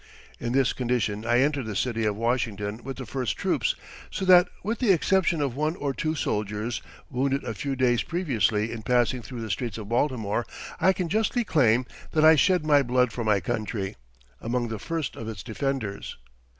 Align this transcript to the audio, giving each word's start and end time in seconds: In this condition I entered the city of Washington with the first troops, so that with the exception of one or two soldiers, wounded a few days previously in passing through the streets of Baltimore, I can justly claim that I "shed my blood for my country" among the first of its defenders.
In 0.39 0.51
this 0.53 0.73
condition 0.73 1.27
I 1.27 1.41
entered 1.41 1.67
the 1.67 1.75
city 1.75 2.05
of 2.05 2.15
Washington 2.15 2.81
with 2.83 2.97
the 2.97 3.05
first 3.05 3.37
troops, 3.37 3.75
so 4.09 4.25
that 4.25 4.47
with 4.63 4.79
the 4.79 4.91
exception 4.91 5.41
of 5.43 5.55
one 5.55 5.75
or 5.75 5.93
two 5.93 6.15
soldiers, 6.15 6.81
wounded 7.11 7.43
a 7.43 7.53
few 7.53 7.75
days 7.75 8.01
previously 8.01 8.71
in 8.71 8.81
passing 8.81 9.21
through 9.21 9.41
the 9.41 9.51
streets 9.51 9.77
of 9.77 9.89
Baltimore, 9.89 10.47
I 10.79 10.91
can 10.91 11.07
justly 11.07 11.43
claim 11.43 11.85
that 12.13 12.25
I 12.25 12.35
"shed 12.35 12.65
my 12.65 12.81
blood 12.81 13.11
for 13.13 13.23
my 13.23 13.39
country" 13.41 13.95
among 14.41 14.69
the 14.69 14.79
first 14.79 15.15
of 15.15 15.27
its 15.27 15.43
defenders. 15.43 16.17